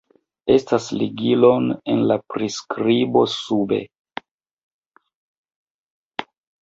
Estas 0.53 0.85
ligilon 1.01 1.67
en 1.99 2.01
la 2.11 2.17
priskribo 2.35 3.23
sube 3.35 3.79